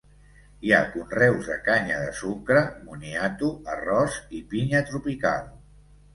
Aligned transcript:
Hi 0.67 0.71
ha 0.77 0.77
conreus 0.93 1.49
de 1.49 1.57
canya 1.67 1.99
de 2.05 2.15
sucre, 2.21 2.65
moniato, 2.87 3.51
arròs, 3.75 4.19
i 4.41 4.43
pinya 4.57 4.85
tropical. 4.91 5.49